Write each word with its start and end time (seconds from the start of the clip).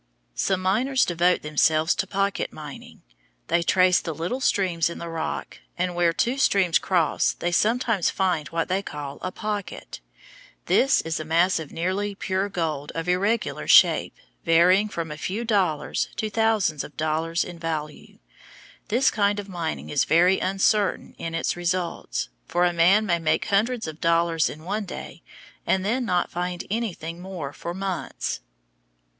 Some 0.33 0.61
miners 0.63 1.05
devote 1.05 1.43
themselves 1.43 1.93
to 1.93 2.07
pocket 2.07 2.51
mining. 2.51 3.03
They 3.49 3.61
trace 3.61 3.99
the 4.01 4.15
little 4.15 4.41
seams 4.41 4.89
in 4.89 4.97
the 4.97 5.07
rock, 5.09 5.59
and 5.77 5.93
where 5.93 6.11
two 6.11 6.39
seams 6.39 6.79
cross 6.79 7.33
they 7.33 7.51
sometimes 7.51 8.09
find 8.09 8.47
what 8.47 8.67
they 8.67 8.81
call 8.81 9.19
a 9.21 9.31
"pocket." 9.31 9.99
This 10.65 11.01
is 11.01 11.19
a 11.19 11.23
mass 11.23 11.59
of 11.59 11.71
nearly 11.71 12.15
pure 12.15 12.49
gold 12.49 12.91
of 12.95 13.07
irregular 13.07 13.67
shape, 13.67 14.15
varying 14.43 14.89
from 14.89 15.11
a 15.11 15.17
few 15.19 15.45
dollars 15.45 16.09
to 16.15 16.31
thousands 16.31 16.83
of 16.83 16.97
dollars 16.97 17.43
in 17.43 17.59
value. 17.59 18.17
This 18.87 19.11
kind 19.11 19.39
of 19.39 19.47
mining 19.49 19.91
is 19.91 20.05
very 20.05 20.39
uncertain 20.39 21.13
in 21.19 21.35
its 21.35 21.55
results, 21.55 22.29
for 22.47 22.65
a 22.65 22.73
man 22.73 23.05
may 23.05 23.19
make 23.19 23.45
hundreds 23.49 23.85
of 23.87 24.01
dollars 24.01 24.49
in 24.49 24.63
one 24.63 24.85
day, 24.85 25.21
and 25.67 25.85
then 25.85 26.05
not 26.05 26.31
find 26.31 26.63
anything 26.71 27.21
more 27.21 27.53
for 27.53 27.75
months. 27.75 28.39